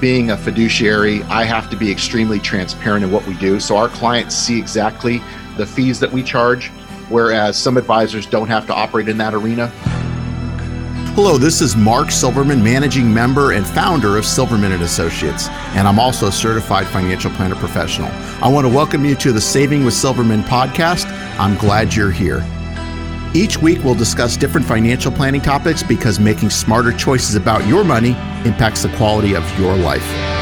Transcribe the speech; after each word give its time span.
being 0.00 0.30
a 0.30 0.36
fiduciary, 0.36 1.22
I 1.24 1.44
have 1.44 1.68
to 1.70 1.76
be 1.76 1.90
extremely 1.90 2.38
transparent 2.38 3.04
in 3.04 3.10
what 3.10 3.26
we 3.26 3.34
do. 3.34 3.58
So 3.60 3.76
our 3.76 3.88
clients 3.88 4.34
see 4.34 4.58
exactly 4.58 5.20
the 5.56 5.66
fees 5.66 5.98
that 6.00 6.12
we 6.12 6.22
charge, 6.22 6.68
whereas 7.08 7.56
some 7.56 7.76
advisors 7.76 8.26
don't 8.26 8.48
have 8.48 8.66
to 8.68 8.74
operate 8.74 9.08
in 9.08 9.18
that 9.18 9.34
arena. 9.34 9.68
Hello, 11.14 11.36
this 11.36 11.60
is 11.60 11.74
Mark 11.74 12.12
Silverman, 12.12 12.62
managing 12.62 13.12
member 13.12 13.52
and 13.52 13.66
founder 13.66 14.16
of 14.16 14.24
Silverman 14.24 14.70
and 14.70 14.84
Associates, 14.84 15.48
and 15.74 15.88
I'm 15.88 15.98
also 15.98 16.28
a 16.28 16.32
certified 16.32 16.86
financial 16.86 17.32
planner 17.32 17.56
professional. 17.56 18.08
I 18.40 18.46
want 18.46 18.68
to 18.68 18.72
welcome 18.72 19.04
you 19.04 19.16
to 19.16 19.32
the 19.32 19.40
Saving 19.40 19.84
with 19.84 19.94
Silverman 19.94 20.42
podcast. 20.42 21.06
I'm 21.40 21.56
glad 21.56 21.92
you're 21.92 22.12
here. 22.12 22.46
Each 23.34 23.58
week, 23.58 23.84
we'll 23.84 23.94
discuss 23.94 24.36
different 24.36 24.66
financial 24.66 25.12
planning 25.12 25.40
topics 25.40 25.82
because 25.82 26.18
making 26.18 26.50
smarter 26.50 26.92
choices 26.92 27.34
about 27.34 27.66
your 27.66 27.84
money 27.84 28.10
impacts 28.44 28.82
the 28.82 28.88
quality 28.96 29.34
of 29.34 29.58
your 29.58 29.76
life. 29.76 30.37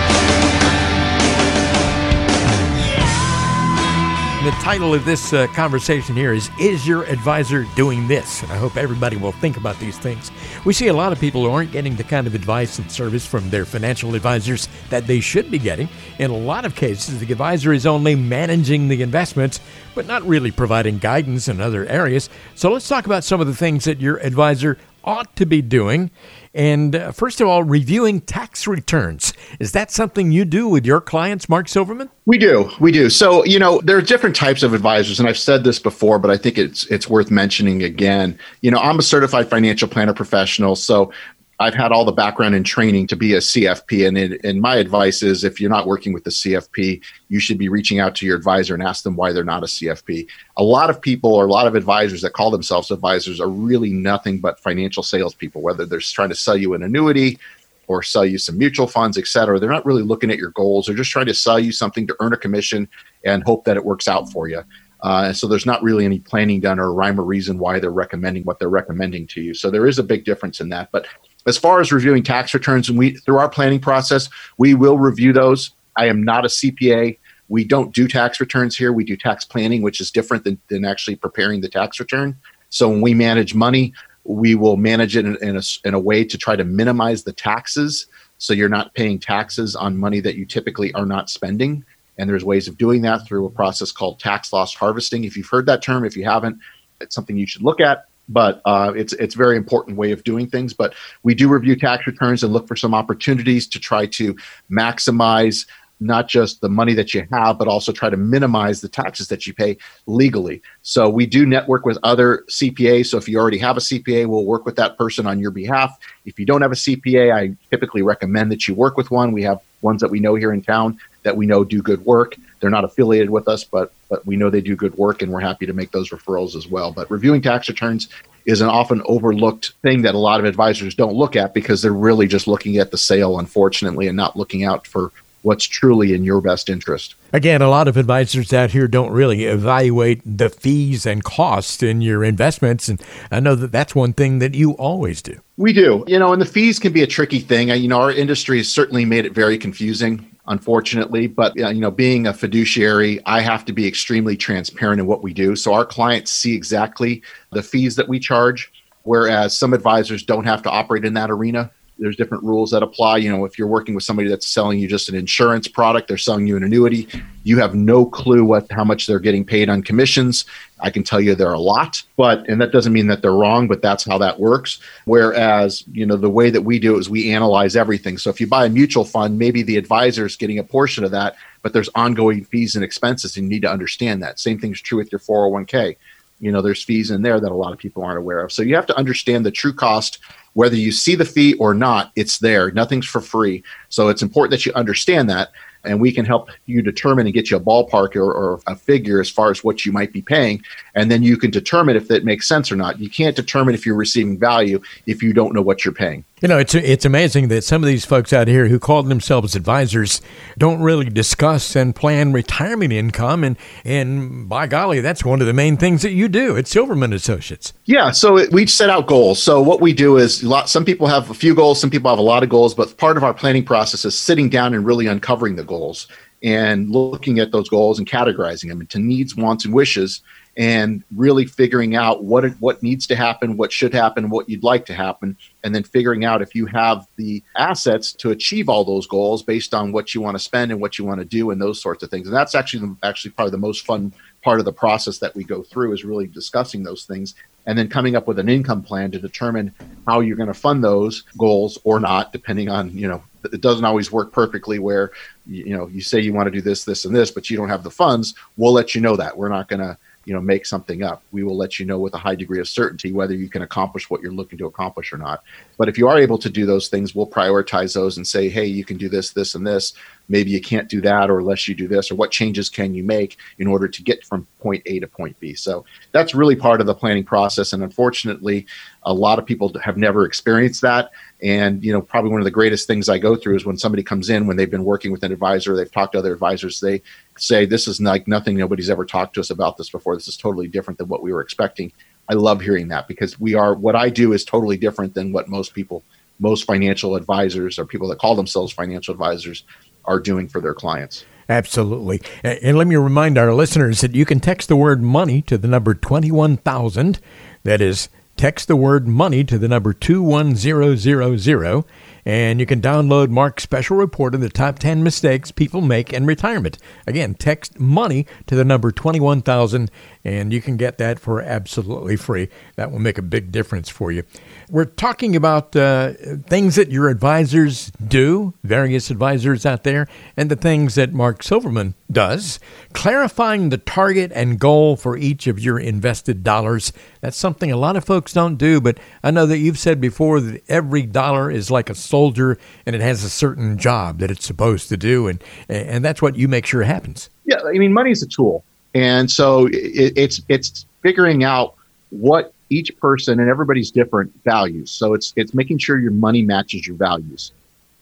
The 4.46 4.52
title 4.62 4.94
of 4.94 5.04
this 5.04 5.32
uh, 5.32 5.48
conversation 5.48 6.14
here 6.14 6.32
is 6.32 6.50
Is 6.60 6.86
Your 6.86 7.02
Advisor 7.06 7.66
Doing 7.74 8.06
This? 8.06 8.44
And 8.44 8.52
I 8.52 8.56
hope 8.56 8.76
everybody 8.76 9.16
will 9.16 9.32
think 9.32 9.56
about 9.56 9.76
these 9.80 9.98
things. 9.98 10.30
We 10.64 10.72
see 10.72 10.86
a 10.86 10.92
lot 10.92 11.10
of 11.10 11.18
people 11.18 11.42
who 11.42 11.50
aren't 11.50 11.72
getting 11.72 11.96
the 11.96 12.04
kind 12.04 12.28
of 12.28 12.34
advice 12.36 12.78
and 12.78 12.88
service 12.88 13.26
from 13.26 13.50
their 13.50 13.64
financial 13.64 14.14
advisors 14.14 14.68
that 14.88 15.08
they 15.08 15.18
should 15.18 15.50
be 15.50 15.58
getting. 15.58 15.88
In 16.20 16.30
a 16.30 16.36
lot 16.36 16.64
of 16.64 16.76
cases, 16.76 17.18
the 17.18 17.32
advisor 17.32 17.72
is 17.72 17.86
only 17.86 18.14
managing 18.14 18.86
the 18.86 19.02
investments, 19.02 19.58
but 19.96 20.06
not 20.06 20.22
really 20.22 20.52
providing 20.52 20.98
guidance 20.98 21.48
in 21.48 21.60
other 21.60 21.84
areas. 21.86 22.30
So 22.54 22.70
let's 22.70 22.86
talk 22.86 23.06
about 23.06 23.24
some 23.24 23.40
of 23.40 23.48
the 23.48 23.54
things 23.56 23.86
that 23.86 24.00
your 24.00 24.18
advisor 24.18 24.78
ought 25.06 25.34
to 25.36 25.46
be 25.46 25.62
doing. 25.62 26.10
And 26.52 26.96
uh, 26.96 27.12
first 27.12 27.40
of 27.40 27.48
all, 27.48 27.62
reviewing 27.62 28.20
tax 28.22 28.66
returns. 28.66 29.32
Is 29.60 29.72
that 29.72 29.90
something 29.90 30.32
you 30.32 30.44
do 30.44 30.68
with 30.68 30.84
your 30.84 31.00
clients, 31.00 31.48
Mark 31.48 31.68
Silverman? 31.68 32.10
We 32.24 32.38
do. 32.38 32.70
We 32.80 32.92
do. 32.92 33.08
So, 33.08 33.44
you 33.44 33.58
know, 33.58 33.80
there 33.84 33.96
are 33.96 34.02
different 34.02 34.34
types 34.34 34.62
of 34.62 34.74
advisors 34.74 35.20
and 35.20 35.28
I've 35.28 35.38
said 35.38 35.64
this 35.64 35.78
before, 35.78 36.18
but 36.18 36.30
I 36.30 36.36
think 36.36 36.58
it's 36.58 36.86
it's 36.86 37.08
worth 37.08 37.30
mentioning 37.30 37.82
again. 37.82 38.38
You 38.62 38.70
know, 38.70 38.78
I'm 38.78 38.98
a 38.98 39.02
certified 39.02 39.48
financial 39.48 39.86
planner 39.86 40.14
professional, 40.14 40.74
so 40.76 41.12
I've 41.58 41.74
had 41.74 41.90
all 41.90 42.04
the 42.04 42.12
background 42.12 42.54
and 42.54 42.66
training 42.66 43.06
to 43.06 43.16
be 43.16 43.32
a 43.32 43.38
CFP, 43.38 44.06
and 44.06 44.18
it, 44.18 44.44
and 44.44 44.60
my 44.60 44.76
advice 44.76 45.22
is 45.22 45.42
if 45.42 45.58
you're 45.58 45.70
not 45.70 45.86
working 45.86 46.12
with 46.12 46.24
the 46.24 46.30
CFP, 46.30 47.02
you 47.28 47.40
should 47.40 47.56
be 47.56 47.70
reaching 47.70 47.98
out 47.98 48.14
to 48.16 48.26
your 48.26 48.36
advisor 48.36 48.74
and 48.74 48.82
ask 48.82 49.02
them 49.04 49.16
why 49.16 49.32
they're 49.32 49.42
not 49.42 49.62
a 49.62 49.66
CFP. 49.66 50.26
A 50.58 50.62
lot 50.62 50.90
of 50.90 51.00
people 51.00 51.34
or 51.34 51.46
a 51.46 51.50
lot 51.50 51.66
of 51.66 51.74
advisors 51.74 52.20
that 52.22 52.34
call 52.34 52.50
themselves 52.50 52.90
advisors 52.90 53.40
are 53.40 53.48
really 53.48 53.90
nothing 53.90 54.38
but 54.38 54.60
financial 54.60 55.02
salespeople. 55.02 55.62
Whether 55.62 55.86
they're 55.86 56.00
trying 56.00 56.28
to 56.28 56.34
sell 56.34 56.58
you 56.58 56.74
an 56.74 56.82
annuity 56.82 57.38
or 57.86 58.02
sell 58.02 58.26
you 58.26 58.36
some 58.36 58.58
mutual 58.58 58.86
funds, 58.86 59.16
et 59.16 59.26
cetera, 59.26 59.58
they're 59.58 59.70
not 59.70 59.86
really 59.86 60.02
looking 60.02 60.30
at 60.30 60.38
your 60.38 60.50
goals. 60.50 60.86
They're 60.86 60.96
just 60.96 61.10
trying 61.10 61.26
to 61.26 61.34
sell 61.34 61.58
you 61.58 61.72
something 61.72 62.06
to 62.06 62.16
earn 62.20 62.34
a 62.34 62.36
commission 62.36 62.86
and 63.24 63.42
hope 63.44 63.64
that 63.64 63.78
it 63.78 63.84
works 63.84 64.08
out 64.08 64.30
for 64.30 64.46
you. 64.46 64.62
Uh, 65.00 65.32
so 65.32 65.46
there's 65.46 65.66
not 65.66 65.82
really 65.82 66.04
any 66.04 66.18
planning 66.18 66.60
done 66.60 66.78
or 66.78 66.92
rhyme 66.92 67.18
or 67.20 67.24
reason 67.24 67.58
why 67.58 67.78
they're 67.78 67.90
recommending 67.90 68.42
what 68.42 68.58
they're 68.58 68.68
recommending 68.68 69.26
to 69.28 69.40
you. 69.40 69.54
So 69.54 69.70
there 69.70 69.86
is 69.86 69.98
a 69.98 70.02
big 70.02 70.24
difference 70.24 70.60
in 70.60 70.68
that. 70.70 70.90
But 70.90 71.06
as 71.46 71.56
far 71.56 71.80
as 71.80 71.92
reviewing 71.92 72.22
tax 72.22 72.52
returns, 72.52 72.88
and 72.88 72.98
we 72.98 73.14
through 73.16 73.38
our 73.38 73.48
planning 73.48 73.80
process, 73.80 74.28
we 74.58 74.74
will 74.74 74.98
review 74.98 75.32
those. 75.32 75.70
I 75.96 76.06
am 76.06 76.22
not 76.22 76.44
a 76.44 76.48
CPA. 76.48 77.18
We 77.48 77.64
don't 77.64 77.94
do 77.94 78.08
tax 78.08 78.40
returns 78.40 78.76
here. 78.76 78.92
We 78.92 79.04
do 79.04 79.16
tax 79.16 79.44
planning, 79.44 79.82
which 79.82 80.00
is 80.00 80.10
different 80.10 80.44
than, 80.44 80.60
than 80.68 80.84
actually 80.84 81.16
preparing 81.16 81.60
the 81.60 81.68
tax 81.68 82.00
return. 82.00 82.36
So 82.70 82.88
when 82.88 83.00
we 83.00 83.14
manage 83.14 83.54
money, 83.54 83.94
we 84.24 84.56
will 84.56 84.76
manage 84.76 85.16
it 85.16 85.24
in, 85.24 85.36
in, 85.40 85.56
a, 85.56 85.62
in 85.84 85.94
a 85.94 86.00
way 86.00 86.24
to 86.24 86.36
try 86.36 86.56
to 86.56 86.64
minimize 86.64 87.22
the 87.22 87.32
taxes. 87.32 88.08
So 88.38 88.52
you're 88.52 88.68
not 88.68 88.94
paying 88.94 89.20
taxes 89.20 89.76
on 89.76 89.96
money 89.96 90.18
that 90.20 90.34
you 90.34 90.44
typically 90.44 90.92
are 90.94 91.06
not 91.06 91.30
spending. 91.30 91.84
And 92.18 92.28
there's 92.28 92.44
ways 92.44 92.66
of 92.66 92.76
doing 92.76 93.02
that 93.02 93.26
through 93.26 93.46
a 93.46 93.50
process 93.50 93.92
called 93.92 94.18
tax 94.18 94.52
loss 94.52 94.74
harvesting. 94.74 95.22
If 95.22 95.36
you've 95.36 95.48
heard 95.48 95.66
that 95.66 95.82
term, 95.82 96.04
if 96.04 96.16
you 96.16 96.24
haven't, 96.24 96.58
it's 97.00 97.14
something 97.14 97.36
you 97.36 97.46
should 97.46 97.62
look 97.62 97.80
at 97.80 98.06
but 98.28 98.60
uh, 98.64 98.92
it's 98.96 99.12
it's 99.14 99.34
very 99.34 99.56
important 99.56 99.96
way 99.96 100.12
of 100.12 100.24
doing 100.24 100.48
things. 100.48 100.72
But 100.72 100.94
we 101.22 101.34
do 101.34 101.48
review 101.48 101.76
tax 101.76 102.06
returns 102.06 102.42
and 102.42 102.52
look 102.52 102.66
for 102.66 102.76
some 102.76 102.94
opportunities 102.94 103.66
to 103.68 103.80
try 103.80 104.06
to 104.06 104.36
maximize 104.70 105.66
not 106.00 106.28
just 106.28 106.60
the 106.60 106.68
money 106.68 106.94
that 106.94 107.14
you 107.14 107.26
have, 107.32 107.58
but 107.58 107.68
also 107.68 107.90
try 107.90 108.10
to 108.10 108.16
minimize 108.16 108.80
the 108.80 108.88
taxes 108.88 109.28
that 109.28 109.46
you 109.46 109.54
pay 109.54 109.76
legally. 110.06 110.60
So 110.82 111.08
we 111.08 111.26
do 111.26 111.46
network 111.46 111.86
with 111.86 111.98
other 112.02 112.44
CPAs. 112.50 113.06
So 113.06 113.16
if 113.16 113.28
you 113.28 113.38
already 113.38 113.58
have 113.58 113.76
a 113.76 113.80
CPA, 113.80 114.26
we'll 114.26 114.44
work 114.44 114.66
with 114.66 114.76
that 114.76 114.98
person 114.98 115.26
on 115.26 115.38
your 115.38 115.50
behalf. 115.50 115.98
If 116.26 116.38
you 116.38 116.44
don't 116.44 116.62
have 116.62 116.72
a 116.72 116.76
CPA, 116.76 117.34
I 117.34 117.56
typically 117.70 118.02
recommend 118.02 118.52
that 118.52 118.68
you 118.68 118.74
work 118.74 118.96
with 118.96 119.10
one. 119.10 119.32
We 119.32 119.42
have 119.44 119.60
ones 119.80 120.00
that 120.02 120.10
we 120.10 120.20
know 120.20 120.34
here 120.34 120.52
in 120.52 120.62
town 120.62 120.98
that 121.22 121.36
we 121.36 121.46
know 121.46 121.64
do 121.64 121.80
good 121.80 122.04
work. 122.04 122.36
They're 122.66 122.70
not 122.72 122.82
affiliated 122.82 123.30
with 123.30 123.46
us, 123.46 123.62
but 123.62 123.92
but 124.08 124.26
we 124.26 124.34
know 124.34 124.50
they 124.50 124.60
do 124.60 124.74
good 124.74 124.98
work, 124.98 125.22
and 125.22 125.30
we're 125.30 125.38
happy 125.38 125.66
to 125.66 125.72
make 125.72 125.92
those 125.92 126.10
referrals 126.10 126.56
as 126.56 126.66
well. 126.66 126.90
But 126.90 127.08
reviewing 127.08 127.40
tax 127.40 127.68
returns 127.68 128.08
is 128.44 128.60
an 128.60 128.68
often 128.68 129.02
overlooked 129.04 129.74
thing 129.82 130.02
that 130.02 130.16
a 130.16 130.18
lot 130.18 130.40
of 130.40 130.46
advisors 130.46 130.96
don't 130.96 131.14
look 131.14 131.36
at 131.36 131.54
because 131.54 131.80
they're 131.80 131.92
really 131.92 132.26
just 132.26 132.48
looking 132.48 132.78
at 132.78 132.90
the 132.90 132.98
sale, 132.98 133.38
unfortunately, 133.38 134.08
and 134.08 134.16
not 134.16 134.36
looking 134.36 134.64
out 134.64 134.84
for 134.84 135.12
what's 135.42 135.64
truly 135.64 136.12
in 136.12 136.24
your 136.24 136.40
best 136.40 136.68
interest. 136.68 137.14
Again, 137.32 137.62
a 137.62 137.68
lot 137.68 137.86
of 137.86 137.96
advisors 137.96 138.52
out 138.52 138.72
here 138.72 138.88
don't 138.88 139.12
really 139.12 139.44
evaluate 139.44 140.22
the 140.24 140.48
fees 140.48 141.06
and 141.06 141.22
costs 141.22 141.84
in 141.84 142.00
your 142.00 142.24
investments. 142.24 142.88
And 142.88 143.00
I 143.30 143.38
know 143.38 143.54
that 143.54 143.70
that's 143.70 143.94
one 143.94 144.12
thing 144.12 144.40
that 144.40 144.56
you 144.56 144.72
always 144.72 145.22
do. 145.22 145.38
We 145.56 145.72
do. 145.72 146.02
You 146.08 146.18
know, 146.18 146.32
and 146.32 146.42
the 146.42 146.46
fees 146.46 146.80
can 146.80 146.92
be 146.92 147.04
a 147.04 147.06
tricky 147.06 147.38
thing. 147.38 147.68
You 147.68 147.86
know, 147.86 148.00
our 148.00 148.10
industry 148.10 148.56
has 148.56 148.68
certainly 148.68 149.04
made 149.04 149.24
it 149.24 149.34
very 149.34 149.56
confusing 149.56 150.35
unfortunately. 150.48 151.26
But 151.26 151.56
you 151.56 151.74
know, 151.74 151.90
being 151.90 152.26
a 152.26 152.32
fiduciary, 152.32 153.20
I 153.26 153.40
have 153.40 153.64
to 153.66 153.72
be 153.72 153.86
extremely 153.86 154.36
transparent 154.36 155.00
in 155.00 155.06
what 155.06 155.22
we 155.22 155.32
do. 155.32 155.56
So 155.56 155.72
our 155.74 155.84
clients 155.84 156.32
see 156.32 156.54
exactly 156.54 157.22
the 157.52 157.62
fees 157.62 157.96
that 157.96 158.08
we 158.08 158.18
charge, 158.18 158.72
whereas 159.02 159.56
some 159.56 159.72
advisors 159.72 160.22
don't 160.22 160.44
have 160.44 160.62
to 160.62 160.70
operate 160.70 161.04
in 161.04 161.14
that 161.14 161.30
arena 161.30 161.70
there's 161.98 162.16
different 162.16 162.44
rules 162.44 162.70
that 162.70 162.82
apply. 162.82 163.18
You 163.18 163.30
know, 163.30 163.44
if 163.44 163.58
you're 163.58 163.68
working 163.68 163.94
with 163.94 164.04
somebody 164.04 164.28
that's 164.28 164.46
selling 164.46 164.78
you 164.78 164.88
just 164.88 165.08
an 165.08 165.14
insurance 165.14 165.66
product, 165.68 166.08
they're 166.08 166.18
selling 166.18 166.46
you 166.46 166.56
an 166.56 166.62
annuity, 166.62 167.08
you 167.42 167.58
have 167.58 167.74
no 167.74 168.04
clue 168.04 168.44
what 168.44 168.70
how 168.70 168.84
much 168.84 169.06
they're 169.06 169.18
getting 169.18 169.44
paid 169.44 169.68
on 169.68 169.82
commissions. 169.82 170.44
I 170.80 170.90
can 170.90 171.02
tell 171.02 171.20
you 171.20 171.34
they're 171.34 171.52
a 171.52 171.58
lot, 171.58 172.02
but 172.16 172.46
and 172.48 172.60
that 172.60 172.72
doesn't 172.72 172.92
mean 172.92 173.06
that 173.06 173.22
they're 173.22 173.32
wrong, 173.32 173.66
but 173.66 173.80
that's 173.80 174.04
how 174.04 174.18
that 174.18 174.38
works. 174.38 174.78
Whereas, 175.04 175.84
you 175.92 176.04
know, 176.04 176.16
the 176.16 176.28
way 176.28 176.50
that 176.50 176.62
we 176.62 176.78
do 176.78 176.96
it 176.96 177.00
is 177.00 177.08
we 177.08 177.32
analyze 177.32 177.76
everything. 177.76 178.18
So 178.18 178.28
if 178.30 178.40
you 178.40 178.46
buy 178.46 178.66
a 178.66 178.70
mutual 178.70 179.04
fund, 179.04 179.38
maybe 179.38 179.62
the 179.62 179.76
advisor 179.76 180.26
is 180.26 180.36
getting 180.36 180.58
a 180.58 180.64
portion 180.64 181.04
of 181.04 181.12
that, 181.12 181.36
but 181.62 181.72
there's 181.72 181.88
ongoing 181.94 182.44
fees 182.44 182.74
and 182.74 182.84
expenses, 182.84 183.36
and 183.36 183.44
you 183.44 183.50
need 183.50 183.62
to 183.62 183.70
understand 183.70 184.22
that. 184.22 184.38
Same 184.38 184.58
thing 184.58 184.72
is 184.72 184.80
true 184.80 184.98
with 184.98 185.10
your 185.10 185.20
401k. 185.20 185.96
You 186.40 186.52
know, 186.52 186.60
there's 186.60 186.84
fees 186.84 187.10
in 187.10 187.22
there 187.22 187.40
that 187.40 187.50
a 187.50 187.54
lot 187.54 187.72
of 187.72 187.78
people 187.78 188.04
aren't 188.04 188.18
aware 188.18 188.40
of. 188.40 188.52
So 188.52 188.60
you 188.60 188.74
have 188.74 188.86
to 188.86 188.96
understand 188.98 189.46
the 189.46 189.50
true 189.50 189.72
cost 189.72 190.18
whether 190.56 190.74
you 190.74 190.90
see 190.90 191.14
the 191.14 191.24
fee 191.26 191.52
or 191.58 191.74
not, 191.74 192.12
it's 192.16 192.38
there. 192.38 192.70
Nothing's 192.70 193.06
for 193.06 193.20
free. 193.20 193.62
So 193.90 194.08
it's 194.08 194.22
important 194.22 194.52
that 194.52 194.64
you 194.64 194.72
understand 194.72 195.28
that 195.28 195.50
and 195.86 196.00
we 196.00 196.12
can 196.12 196.24
help 196.24 196.50
you 196.66 196.82
determine 196.82 197.26
and 197.26 197.34
get 197.34 197.50
you 197.50 197.56
a 197.56 197.60
ballpark 197.60 198.16
or, 198.16 198.32
or, 198.32 198.60
a 198.66 198.74
figure 198.74 199.20
as 199.20 199.30
far 199.30 199.50
as 199.50 199.62
what 199.62 199.86
you 199.86 199.92
might 199.92 200.12
be 200.12 200.20
paying 200.20 200.62
and 200.94 201.10
then 201.10 201.22
you 201.22 201.36
can 201.36 201.50
determine 201.50 201.94
if 201.94 202.08
that 202.08 202.24
makes 202.24 202.48
sense 202.48 202.72
or 202.72 202.76
not. 202.76 202.98
You 202.98 203.08
can't 203.08 203.36
determine 203.36 203.74
if 203.74 203.86
you're 203.86 203.94
receiving 203.96 204.38
value 204.38 204.80
if 205.06 205.22
you 205.22 205.32
don't 205.32 205.54
know 205.54 205.62
what 205.62 205.84
you're 205.84 205.94
paying. 205.94 206.24
You 206.40 206.48
know 206.48 206.58
it's 206.58 206.74
it's 206.74 207.04
amazing 207.04 207.48
that 207.48 207.64
some 207.64 207.82
of 207.82 207.86
these 207.86 208.04
folks 208.04 208.32
out 208.32 208.48
here 208.48 208.68
who 208.68 208.78
call 208.78 209.02
themselves 209.02 209.54
advisors 209.54 210.20
don't 210.58 210.82
really 210.82 211.06
discuss 211.06 211.74
and 211.76 211.94
plan 211.94 212.32
retirement 212.32 212.92
income 212.92 213.42
and 213.44 213.56
and 213.84 214.48
by 214.48 214.66
golly 214.66 215.00
that's 215.00 215.24
one 215.24 215.40
of 215.40 215.46
the 215.46 215.54
main 215.54 215.76
things 215.76 216.02
that 216.02 216.12
you 216.12 216.28
do. 216.28 216.56
At 216.56 216.66
silverman 216.66 217.12
associates. 217.12 217.72
Yeah 217.84 218.10
so 218.10 218.36
it, 218.36 218.52
we 218.52 218.66
set 218.66 218.90
out 218.90 219.06
goals. 219.06 219.42
So 219.42 219.62
what 219.62 219.80
we 219.80 219.92
do 219.92 220.16
is 220.18 220.42
lot, 220.48 220.68
some 220.68 220.84
people 220.84 221.06
have 221.06 221.30
a 221.30 221.34
few 221.34 221.54
goals 221.54 221.80
some 221.80 221.90
people 221.90 222.10
have 222.10 222.18
a 222.18 222.22
lot 222.22 222.42
of 222.42 222.48
goals 222.48 222.74
but 222.74 222.96
part 222.96 223.16
of 223.16 223.24
our 223.24 223.34
planning 223.34 223.64
process 223.64 224.04
is 224.04 224.18
sitting 224.18 224.48
down 224.48 224.74
and 224.74 224.86
really 224.86 225.06
uncovering 225.06 225.56
the 225.56 225.64
goals 225.64 226.08
and 226.42 226.90
looking 226.90 227.38
at 227.38 227.50
those 227.50 227.68
goals 227.68 227.98
and 227.98 228.08
categorizing 228.08 228.68
them 228.68 228.80
into 228.80 228.98
needs, 228.98 229.34
wants, 229.34 229.64
and 229.64 229.74
wishes, 229.74 230.20
and 230.56 231.02
really 231.14 231.44
figuring 231.44 231.96
out 231.96 232.24
what 232.24 232.48
what 232.60 232.82
needs 232.82 233.06
to 233.06 233.16
happen, 233.16 233.56
what 233.56 233.72
should 233.72 233.92
happen, 233.92 234.30
what 234.30 234.48
you'd 234.48 234.62
like 234.62 234.86
to 234.86 234.94
happen, 234.94 235.36
and 235.64 235.74
then 235.74 235.82
figuring 235.82 236.24
out 236.24 236.42
if 236.42 236.54
you 236.54 236.66
have 236.66 237.06
the 237.16 237.42
assets 237.56 238.12
to 238.12 238.30
achieve 238.30 238.68
all 238.68 238.84
those 238.84 239.06
goals 239.06 239.42
based 239.42 239.74
on 239.74 239.92
what 239.92 240.14
you 240.14 240.20
want 240.20 240.34
to 240.36 240.42
spend 240.42 240.70
and 240.70 240.80
what 240.80 240.98
you 240.98 241.04
want 241.04 241.20
to 241.20 241.26
do 241.26 241.50
and 241.50 241.60
those 241.60 241.80
sorts 241.80 242.02
of 242.02 242.10
things. 242.10 242.26
And 242.26 242.36
that's 242.36 242.54
actually 242.54 242.94
actually 243.02 243.32
probably 243.32 243.50
the 243.50 243.58
most 243.58 243.84
fun 243.84 244.12
part 244.42 244.58
of 244.58 244.64
the 244.64 244.72
process 244.72 245.18
that 245.18 245.34
we 245.34 245.44
go 245.44 245.62
through 245.62 245.92
is 245.92 246.04
really 246.04 246.26
discussing 246.26 246.82
those 246.82 247.04
things 247.04 247.34
and 247.66 247.76
then 247.76 247.88
coming 247.88 248.16
up 248.16 248.26
with 248.26 248.38
an 248.38 248.48
income 248.48 248.82
plan 248.82 249.10
to 249.10 249.18
determine 249.18 249.74
how 250.06 250.20
you're 250.20 250.36
going 250.36 250.46
to 250.46 250.54
fund 250.54 250.82
those 250.82 251.22
goals 251.38 251.78
or 251.84 252.00
not 252.00 252.32
depending 252.32 252.68
on 252.68 252.90
you 252.96 253.08
know 253.08 253.22
it 253.52 253.60
doesn't 253.60 253.84
always 253.84 254.10
work 254.10 254.32
perfectly 254.32 254.78
where 254.78 255.10
you 255.46 255.76
know 255.76 255.86
you 255.88 256.00
say 256.00 256.20
you 256.20 256.32
want 256.32 256.46
to 256.46 256.50
do 256.50 256.60
this 256.60 256.84
this 256.84 257.04
and 257.04 257.14
this 257.14 257.30
but 257.30 257.50
you 257.50 257.56
don't 257.56 257.68
have 257.68 257.82
the 257.82 257.90
funds 257.90 258.34
we'll 258.56 258.72
let 258.72 258.94
you 258.94 259.00
know 259.00 259.16
that 259.16 259.36
we're 259.36 259.48
not 259.48 259.68
going 259.68 259.80
to 259.80 259.96
you 260.26 260.34
know 260.34 260.40
make 260.40 260.66
something 260.66 261.02
up. 261.02 261.22
We 261.32 261.44
will 261.44 261.56
let 261.56 261.78
you 261.78 261.86
know 261.86 261.98
with 261.98 262.12
a 262.12 262.18
high 262.18 262.34
degree 262.34 262.60
of 262.60 262.68
certainty 262.68 263.12
whether 263.12 263.32
you 263.32 263.48
can 263.48 263.62
accomplish 263.62 264.10
what 264.10 264.20
you're 264.20 264.32
looking 264.32 264.58
to 264.58 264.66
accomplish 264.66 265.12
or 265.12 265.18
not. 265.18 265.42
But 265.78 265.88
if 265.88 265.96
you 265.96 266.08
are 266.08 266.18
able 266.18 266.36
to 266.38 266.50
do 266.50 266.66
those 266.66 266.88
things, 266.88 267.14
we'll 267.14 267.28
prioritize 267.28 267.94
those 267.94 268.16
and 268.16 268.26
say, 268.26 268.48
hey, 268.48 268.66
you 268.66 268.84
can 268.84 268.98
do 268.98 269.08
this, 269.08 269.30
this, 269.30 269.54
and 269.54 269.66
this. 269.66 269.94
Maybe 270.28 270.50
you 270.50 270.60
can't 270.60 270.88
do 270.88 271.00
that, 271.02 271.30
or 271.30 271.38
unless 271.38 271.68
you 271.68 271.74
do 271.74 271.88
this, 271.88 272.10
or 272.10 272.14
what 272.14 272.30
changes 272.30 272.68
can 272.68 272.94
you 272.94 273.04
make 273.04 273.38
in 273.58 273.66
order 273.66 273.88
to 273.88 274.02
get 274.02 274.24
from 274.24 274.46
point 274.60 274.82
A 274.86 274.98
to 275.00 275.06
point 275.06 275.38
B. 275.40 275.54
So 275.54 275.84
that's 276.12 276.34
really 276.34 276.56
part 276.56 276.80
of 276.80 276.86
the 276.86 276.94
planning 276.94 277.24
process. 277.24 277.72
And 277.72 277.82
unfortunately, 277.82 278.66
a 279.04 279.14
lot 279.14 279.38
of 279.38 279.46
people 279.46 279.72
have 279.78 279.96
never 279.96 280.24
experienced 280.24 280.82
that. 280.82 281.10
And 281.42 281.84
you 281.84 281.92
know, 281.92 282.02
probably 282.02 282.30
one 282.30 282.40
of 282.40 282.46
the 282.46 282.50
greatest 282.50 282.86
things 282.86 283.08
I 283.08 283.18
go 283.18 283.36
through 283.36 283.56
is 283.56 283.64
when 283.64 283.78
somebody 283.78 284.02
comes 284.02 284.30
in 284.30 284.46
when 284.46 284.56
they've 284.56 284.70
been 284.70 284.84
working 284.84 285.12
with 285.12 285.22
an 285.22 285.32
advisor, 285.32 285.76
they've 285.76 285.90
talked 285.92 286.12
to 286.12 286.18
other 286.18 286.32
advisors, 286.32 286.80
they 286.80 287.02
say 287.38 287.66
this 287.66 287.86
is 287.86 288.00
like 288.00 288.26
nothing 288.26 288.56
nobody's 288.56 288.90
ever 288.90 289.04
talked 289.04 289.34
to 289.34 289.40
us 289.40 289.50
about 289.50 289.76
this 289.76 289.90
before 289.90 290.14
this 290.14 290.28
is 290.28 290.36
totally 290.36 290.68
different 290.68 290.98
than 290.98 291.08
what 291.08 291.22
we 291.22 291.32
were 291.32 291.40
expecting 291.40 291.92
i 292.28 292.34
love 292.34 292.60
hearing 292.60 292.88
that 292.88 293.06
because 293.08 293.38
we 293.38 293.54
are 293.54 293.74
what 293.74 293.94
i 293.94 294.08
do 294.08 294.32
is 294.32 294.44
totally 294.44 294.76
different 294.76 295.14
than 295.14 295.32
what 295.32 295.48
most 295.48 295.74
people 295.74 296.02
most 296.38 296.64
financial 296.64 297.16
advisors 297.16 297.78
or 297.78 297.86
people 297.86 298.08
that 298.08 298.18
call 298.18 298.34
themselves 298.34 298.72
financial 298.72 299.12
advisors 299.12 299.64
are 300.06 300.20
doing 300.20 300.48
for 300.48 300.60
their 300.60 300.74
clients 300.74 301.24
Absolutely. 301.48 302.20
And 302.42 302.76
let 302.76 302.88
me 302.88 302.96
remind 302.96 303.38
our 303.38 303.54
listeners 303.54 304.00
that 304.00 304.14
you 304.14 304.24
can 304.24 304.40
text 304.40 304.68
the 304.68 304.76
word 304.76 305.00
money 305.02 305.42
to 305.42 305.56
the 305.56 305.68
number 305.68 305.94
21000. 305.94 307.20
That 307.62 307.80
is, 307.80 308.08
text 308.36 308.68
the 308.68 308.76
word 308.76 309.06
money 309.06 309.44
to 309.44 309.58
the 309.58 309.68
number 309.68 309.92
21000 309.92 311.84
and 312.26 312.58
you 312.58 312.66
can 312.66 312.80
download 312.80 313.30
Mark's 313.30 313.62
special 313.62 313.96
report 313.96 314.34
of 314.34 314.40
the 314.40 314.48
top 314.48 314.80
10 314.80 315.04
mistakes 315.04 315.52
people 315.52 315.80
make 315.80 316.12
in 316.12 316.26
retirement. 316.26 316.76
Again, 317.06 317.34
text 317.34 317.78
money 317.78 318.26
to 318.48 318.56
the 318.56 318.64
number 318.64 318.90
21000 318.90 319.90
and 320.26 320.52
you 320.52 320.60
can 320.60 320.76
get 320.76 320.98
that 320.98 321.20
for 321.20 321.40
absolutely 321.40 322.16
free. 322.16 322.48
That 322.74 322.90
will 322.90 322.98
make 322.98 323.16
a 323.16 323.22
big 323.22 323.52
difference 323.52 323.88
for 323.88 324.10
you. 324.10 324.24
We're 324.68 324.84
talking 324.84 325.36
about 325.36 325.76
uh, 325.76 326.14
things 326.48 326.74
that 326.74 326.90
your 326.90 327.08
advisors 327.08 327.92
do, 328.04 328.52
various 328.64 329.08
advisors 329.08 329.64
out 329.64 329.84
there, 329.84 330.08
and 330.36 330.50
the 330.50 330.56
things 330.56 330.96
that 330.96 331.12
Mark 331.12 331.44
Silverman 331.44 331.94
does, 332.10 332.58
clarifying 332.92 333.68
the 333.68 333.78
target 333.78 334.32
and 334.34 334.58
goal 334.58 334.96
for 334.96 335.16
each 335.16 335.46
of 335.46 335.60
your 335.60 335.78
invested 335.78 336.42
dollars. 336.42 336.92
That's 337.20 337.36
something 337.36 337.70
a 337.70 337.76
lot 337.76 337.94
of 337.94 338.04
folks 338.04 338.32
don't 338.32 338.56
do, 338.56 338.80
but 338.80 338.98
I 339.22 339.30
know 339.30 339.46
that 339.46 339.58
you've 339.58 339.78
said 339.78 340.00
before 340.00 340.40
that 340.40 340.62
every 340.68 341.02
dollar 341.02 341.52
is 341.52 341.70
like 341.70 341.88
a 341.88 341.94
soldier 342.16 342.58
and 342.86 342.96
it 342.96 343.02
has 343.02 343.24
a 343.24 343.28
certain 343.28 343.76
job 343.76 344.18
that 344.20 344.30
it's 344.30 344.46
supposed 344.46 344.88
to 344.88 344.96
do, 344.96 345.28
and, 345.28 345.42
and 345.68 346.02
that's 346.04 346.22
what 346.22 346.34
you 346.36 346.48
make 346.48 346.64
sure 346.64 346.82
happens. 346.82 347.28
Yeah, 347.44 347.60
I 347.66 347.72
mean, 347.72 347.92
money 347.92 348.10
is 348.10 348.22
a 348.22 348.26
tool. 348.26 348.64
And 348.94 349.30
so 349.30 349.66
it, 349.66 350.12
it's 350.16 350.40
it's 350.48 350.86
figuring 351.02 351.44
out 351.44 351.74
what 352.10 352.54
each 352.70 352.90
person 352.98 353.38
and 353.40 353.48
everybody's 353.50 353.90
different 353.90 354.32
values. 354.44 354.90
So 354.90 355.12
it's 355.12 355.34
it's 355.36 355.52
making 355.52 355.78
sure 355.78 355.98
your 355.98 356.16
money 356.28 356.42
matches 356.42 356.86
your 356.86 356.96
values. 356.96 357.52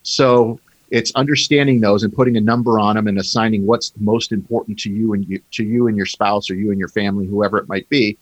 So 0.04 0.60
it's 0.90 1.10
understanding 1.16 1.80
those 1.80 2.04
and 2.04 2.12
putting 2.14 2.36
a 2.36 2.40
number 2.52 2.78
on 2.78 2.94
them 2.94 3.08
and 3.08 3.18
assigning 3.18 3.66
what's 3.66 3.92
most 3.98 4.30
important 4.30 4.78
to 4.84 4.90
you 4.90 5.14
and 5.14 5.28
you, 5.28 5.40
to 5.50 5.64
you 5.64 5.88
and 5.88 5.96
your 5.96 6.06
spouse 6.06 6.48
or 6.50 6.54
you 6.54 6.70
and 6.70 6.78
your 6.78 6.92
family, 7.00 7.26
whoever 7.26 7.58
it 7.58 7.68
might 7.68 7.88
be, 7.88 8.16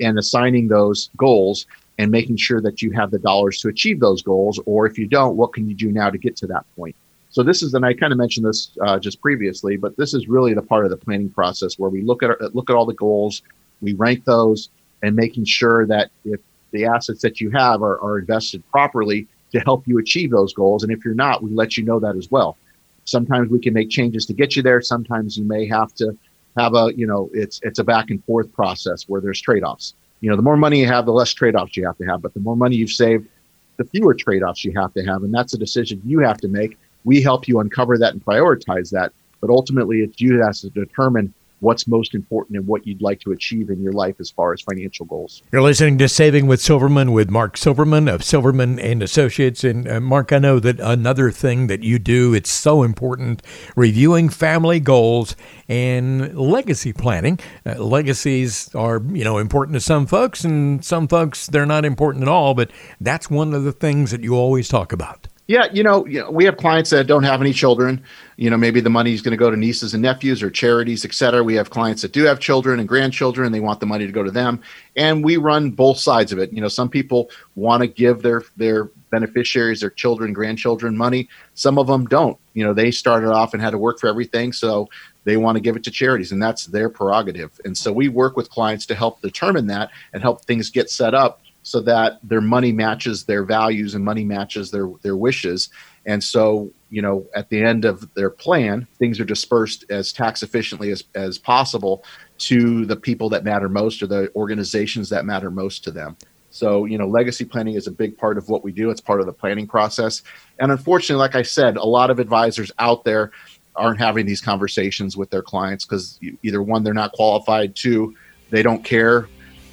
and 0.00 0.16
assigning 0.16 0.68
those 0.68 1.10
goals 1.16 1.66
and 1.98 2.10
making 2.10 2.36
sure 2.36 2.60
that 2.60 2.82
you 2.82 2.90
have 2.92 3.10
the 3.10 3.18
dollars 3.18 3.58
to 3.60 3.68
achieve 3.68 4.00
those 4.00 4.22
goals. 4.22 4.60
Or 4.66 4.86
if 4.86 4.98
you 4.98 5.06
don't, 5.06 5.36
what 5.36 5.52
can 5.52 5.68
you 5.68 5.74
do 5.74 5.92
now 5.92 6.10
to 6.10 6.18
get 6.18 6.36
to 6.38 6.46
that 6.48 6.64
point? 6.76 6.96
So 7.30 7.42
this 7.42 7.62
is, 7.62 7.74
and 7.74 7.84
I 7.84 7.94
kind 7.94 8.12
of 8.12 8.18
mentioned 8.18 8.46
this 8.46 8.70
uh, 8.80 8.98
just 8.98 9.20
previously, 9.20 9.76
but 9.76 9.96
this 9.96 10.14
is 10.14 10.28
really 10.28 10.54
the 10.54 10.62
part 10.62 10.84
of 10.84 10.90
the 10.90 10.96
planning 10.96 11.30
process 11.30 11.78
where 11.78 11.90
we 11.90 12.02
look 12.02 12.22
at 12.22 12.30
our, 12.30 12.38
look 12.52 12.70
at 12.70 12.76
all 12.76 12.86
the 12.86 12.94
goals, 12.94 13.42
we 13.80 13.92
rank 13.94 14.24
those, 14.24 14.70
and 15.02 15.16
making 15.16 15.44
sure 15.44 15.84
that 15.86 16.10
if 16.24 16.40
the 16.70 16.84
assets 16.84 17.22
that 17.22 17.40
you 17.40 17.50
have 17.50 17.82
are, 17.82 18.00
are 18.00 18.18
invested 18.18 18.62
properly 18.70 19.26
to 19.52 19.58
help 19.60 19.86
you 19.86 19.98
achieve 19.98 20.30
those 20.30 20.52
goals, 20.52 20.84
and 20.84 20.92
if 20.92 21.04
you're 21.04 21.14
not, 21.14 21.42
we 21.42 21.50
let 21.50 21.76
you 21.76 21.84
know 21.84 21.98
that 21.98 22.16
as 22.16 22.30
well. 22.30 22.56
Sometimes 23.04 23.50
we 23.50 23.58
can 23.58 23.74
make 23.74 23.90
changes 23.90 24.26
to 24.26 24.32
get 24.32 24.56
you 24.56 24.62
there. 24.62 24.80
Sometimes 24.80 25.36
you 25.36 25.44
may 25.44 25.66
have 25.66 25.92
to 25.96 26.16
have 26.56 26.74
a, 26.74 26.92
you 26.96 27.06
know, 27.06 27.30
it's 27.32 27.60
it's 27.62 27.80
a 27.80 27.84
back 27.84 28.10
and 28.10 28.24
forth 28.24 28.52
process 28.52 29.08
where 29.08 29.20
there's 29.20 29.40
trade 29.40 29.64
offs. 29.64 29.94
You 30.24 30.30
know, 30.30 30.36
the 30.36 30.42
more 30.42 30.56
money 30.56 30.80
you 30.80 30.86
have, 30.86 31.04
the 31.04 31.12
less 31.12 31.34
trade 31.34 31.54
offs 31.54 31.76
you 31.76 31.84
have 31.84 31.98
to 31.98 32.04
have, 32.06 32.22
but 32.22 32.32
the 32.32 32.40
more 32.40 32.56
money 32.56 32.76
you've 32.76 32.92
saved, 32.92 33.28
the 33.76 33.84
fewer 33.84 34.14
trade 34.14 34.42
offs 34.42 34.64
you 34.64 34.72
have 34.74 34.94
to 34.94 35.04
have, 35.04 35.22
and 35.22 35.34
that's 35.34 35.52
a 35.52 35.58
decision 35.58 36.00
you 36.02 36.20
have 36.20 36.38
to 36.38 36.48
make. 36.48 36.78
We 37.04 37.20
help 37.20 37.46
you 37.46 37.60
uncover 37.60 37.98
that 37.98 38.14
and 38.14 38.24
prioritize 38.24 38.88
that. 38.92 39.12
But 39.42 39.50
ultimately, 39.50 40.00
it's 40.00 40.18
you 40.22 40.38
that 40.38 40.46
has 40.46 40.62
to 40.62 40.70
determine 40.70 41.34
what's 41.60 41.86
most 41.86 42.14
important 42.14 42.56
and 42.56 42.66
what 42.66 42.86
you'd 42.86 43.02
like 43.02 43.20
to 43.20 43.32
achieve 43.32 43.70
in 43.70 43.82
your 43.82 43.92
life 43.92 44.16
as 44.20 44.30
far 44.30 44.52
as 44.52 44.60
financial 44.62 45.06
goals. 45.06 45.42
You're 45.52 45.62
listening 45.62 45.98
to 45.98 46.08
Saving 46.08 46.46
with 46.46 46.60
Silverman 46.60 47.12
with 47.12 47.30
Mark 47.30 47.56
Silverman 47.56 48.08
of 48.08 48.22
Silverman 48.22 48.78
and 48.78 49.02
Associates. 49.02 49.64
And 49.64 49.88
uh, 49.88 50.00
Mark, 50.00 50.32
I 50.32 50.38
know 50.38 50.60
that 50.60 50.80
another 50.80 51.30
thing 51.30 51.66
that 51.68 51.82
you 51.82 51.98
do, 51.98 52.34
it's 52.34 52.50
so 52.50 52.82
important, 52.82 53.42
reviewing 53.76 54.28
family 54.28 54.80
goals 54.80 55.36
and 55.68 56.36
legacy 56.38 56.92
planning. 56.92 57.38
Uh, 57.64 57.82
legacies 57.82 58.74
are, 58.74 59.02
you 59.12 59.24
know, 59.24 59.38
important 59.38 59.74
to 59.74 59.80
some 59.80 60.06
folks 60.06 60.44
and 60.44 60.84
some 60.84 61.08
folks 61.08 61.46
they're 61.46 61.66
not 61.66 61.84
important 61.84 62.22
at 62.22 62.28
all, 62.28 62.54
but 62.54 62.70
that's 63.00 63.30
one 63.30 63.54
of 63.54 63.64
the 63.64 63.72
things 63.72 64.10
that 64.10 64.22
you 64.22 64.34
always 64.34 64.68
talk 64.68 64.92
about. 64.92 65.28
Yeah, 65.46 65.66
you 65.74 65.82
know, 65.82 66.06
you 66.06 66.20
know, 66.20 66.30
we 66.30 66.46
have 66.46 66.56
clients 66.56 66.88
that 66.90 67.06
don't 67.06 67.22
have 67.22 67.42
any 67.42 67.52
children. 67.52 68.02
You 68.38 68.48
know, 68.48 68.56
maybe 68.56 68.80
the 68.80 68.88
money 68.88 69.12
is 69.12 69.20
going 69.20 69.32
to 69.32 69.36
go 69.36 69.50
to 69.50 69.56
nieces 69.58 69.92
and 69.92 70.02
nephews 70.02 70.42
or 70.42 70.48
charities, 70.50 71.04
et 71.04 71.12
cetera. 71.12 71.44
We 71.44 71.54
have 71.56 71.68
clients 71.68 72.00
that 72.00 72.12
do 72.12 72.24
have 72.24 72.40
children 72.40 72.80
and 72.80 72.88
grandchildren, 72.88 73.44
and 73.44 73.54
they 73.54 73.60
want 73.60 73.78
the 73.78 73.84
money 73.84 74.06
to 74.06 74.12
go 74.12 74.22
to 74.22 74.30
them. 74.30 74.62
And 74.96 75.22
we 75.22 75.36
run 75.36 75.70
both 75.70 75.98
sides 75.98 76.32
of 76.32 76.38
it. 76.38 76.50
You 76.50 76.62
know, 76.62 76.68
some 76.68 76.88
people 76.88 77.28
want 77.56 77.82
to 77.82 77.86
give 77.86 78.22
their 78.22 78.42
their 78.56 78.86
beneficiaries, 79.10 79.82
their 79.82 79.90
children, 79.90 80.32
grandchildren, 80.32 80.96
money. 80.96 81.28
Some 81.52 81.78
of 81.78 81.88
them 81.88 82.06
don't. 82.06 82.38
You 82.54 82.64
know, 82.64 82.72
they 82.72 82.90
started 82.90 83.30
off 83.30 83.52
and 83.52 83.62
had 83.62 83.70
to 83.70 83.78
work 83.78 84.00
for 84.00 84.08
everything, 84.08 84.50
so 84.50 84.88
they 85.24 85.36
want 85.36 85.56
to 85.56 85.60
give 85.60 85.76
it 85.76 85.84
to 85.84 85.90
charities, 85.90 86.32
and 86.32 86.42
that's 86.42 86.64
their 86.66 86.88
prerogative. 86.88 87.60
And 87.66 87.76
so 87.76 87.92
we 87.92 88.08
work 88.08 88.34
with 88.34 88.48
clients 88.48 88.86
to 88.86 88.94
help 88.94 89.20
determine 89.20 89.66
that 89.66 89.90
and 90.14 90.22
help 90.22 90.46
things 90.46 90.70
get 90.70 90.88
set 90.88 91.12
up 91.12 91.42
so 91.64 91.80
that 91.80 92.20
their 92.22 92.42
money 92.42 92.72
matches 92.72 93.24
their 93.24 93.42
values 93.42 93.94
and 93.94 94.04
money 94.04 94.22
matches 94.22 94.70
their 94.70 94.88
their 95.02 95.16
wishes. 95.16 95.70
And 96.06 96.22
so 96.22 96.70
you 96.90 97.02
know 97.02 97.26
at 97.34 97.48
the 97.48 97.64
end 97.64 97.84
of 97.84 98.08
their 98.14 98.30
plan 98.30 98.86
things 98.98 99.18
are 99.18 99.24
dispersed 99.24 99.84
as 99.90 100.12
tax 100.12 100.42
efficiently 100.42 100.90
as, 100.92 101.02
as 101.16 101.38
possible 101.38 102.04
to 102.38 102.86
the 102.86 102.96
people 102.96 103.30
that 103.30 103.42
matter 103.42 103.68
most 103.68 104.02
or 104.02 104.06
the 104.06 104.30
organizations 104.36 105.08
that 105.08 105.24
matter 105.24 105.50
most 105.50 105.82
to 105.84 105.90
them. 105.90 106.16
So 106.50 106.84
you 106.84 106.98
know 106.98 107.08
legacy 107.08 107.46
planning 107.46 107.74
is 107.74 107.86
a 107.86 107.92
big 107.92 108.16
part 108.16 108.38
of 108.38 108.48
what 108.48 108.62
we 108.62 108.70
do. 108.70 108.90
It's 108.90 109.00
part 109.00 109.20
of 109.20 109.26
the 109.26 109.32
planning 109.32 109.66
process. 109.66 110.22
And 110.60 110.70
unfortunately 110.70 111.20
like 111.20 111.34
i 111.34 111.42
said 111.42 111.76
a 111.76 111.84
lot 111.84 112.10
of 112.10 112.18
advisors 112.18 112.70
out 112.78 113.04
there 113.04 113.32
aren't 113.74 113.98
having 113.98 114.26
these 114.26 114.40
conversations 114.40 115.16
with 115.16 115.30
their 115.30 115.42
clients 115.42 115.84
because 115.84 116.20
either 116.42 116.62
one 116.62 116.84
they're 116.84 116.94
not 116.94 117.12
qualified. 117.12 117.74
Two 117.74 118.14
they 118.50 118.62
don't 118.62 118.84
care 118.84 119.28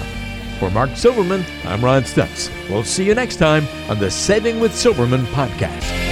for 0.60 0.70
mark 0.72 0.96
silverman 0.96 1.44
i'm 1.66 1.84
ron 1.84 2.04
stutz 2.04 2.50
we'll 2.70 2.84
see 2.84 3.06
you 3.06 3.16
next 3.16 3.38
time 3.38 3.66
on 3.90 3.98
the 3.98 4.12
saving 4.12 4.60
with 4.60 4.76
silverman 4.76 5.26
podcast 5.28 6.09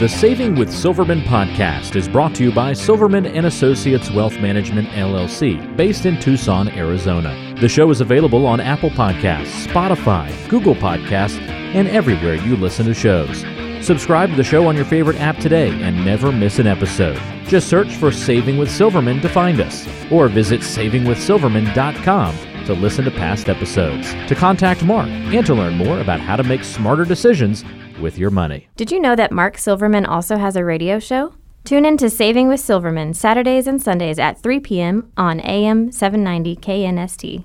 The 0.00 0.08
Saving 0.08 0.54
with 0.54 0.72
Silverman 0.72 1.20
podcast 1.20 1.94
is 1.94 2.08
brought 2.08 2.34
to 2.36 2.42
you 2.42 2.50
by 2.50 2.72
Silverman 2.72 3.26
and 3.26 3.44
Associates 3.44 4.10
Wealth 4.10 4.38
Management 4.38 4.88
LLC, 4.88 5.76
based 5.76 6.06
in 6.06 6.18
Tucson, 6.18 6.70
Arizona. 6.70 7.54
The 7.60 7.68
show 7.68 7.90
is 7.90 8.00
available 8.00 8.46
on 8.46 8.60
Apple 8.60 8.88
Podcasts, 8.88 9.66
Spotify, 9.66 10.32
Google 10.48 10.74
Podcasts, 10.74 11.38
and 11.38 11.86
everywhere 11.86 12.36
you 12.36 12.56
listen 12.56 12.86
to 12.86 12.94
shows. 12.94 13.44
Subscribe 13.84 14.30
to 14.30 14.36
the 14.36 14.42
show 14.42 14.68
on 14.68 14.74
your 14.74 14.86
favorite 14.86 15.20
app 15.20 15.36
today 15.36 15.68
and 15.82 16.02
never 16.02 16.32
miss 16.32 16.58
an 16.58 16.66
episode. 16.66 17.20
Just 17.44 17.68
search 17.68 17.94
for 17.96 18.10
Saving 18.10 18.56
with 18.56 18.70
Silverman 18.70 19.20
to 19.20 19.28
find 19.28 19.60
us, 19.60 19.86
or 20.10 20.28
visit 20.28 20.62
savingwithsilverman.com 20.62 22.64
to 22.64 22.72
listen 22.72 23.04
to 23.04 23.10
past 23.10 23.50
episodes, 23.50 24.14
to 24.28 24.34
contact 24.34 24.82
Mark, 24.82 25.08
and 25.08 25.44
to 25.44 25.54
learn 25.54 25.76
more 25.76 26.00
about 26.00 26.20
how 26.20 26.36
to 26.36 26.42
make 26.42 26.64
smarter 26.64 27.04
decisions 27.04 27.66
with 28.00 28.18
your 28.18 28.30
money. 28.30 28.68
Did 28.76 28.90
you 28.90 29.00
know 29.00 29.14
that 29.16 29.32
Mark 29.32 29.58
Silverman 29.58 30.06
also 30.06 30.36
has 30.36 30.56
a 30.56 30.64
radio 30.64 30.98
show? 30.98 31.34
Tune 31.64 31.84
in 31.84 31.96
to 31.98 32.08
Saving 32.08 32.48
with 32.48 32.60
Silverman 32.60 33.14
Saturdays 33.14 33.66
and 33.66 33.80
Sundays 33.80 34.18
at 34.18 34.42
3 34.42 34.60
p.m. 34.60 35.12
on 35.16 35.40
AM 35.40 35.92
790 35.92 36.56
KNST. 36.56 37.44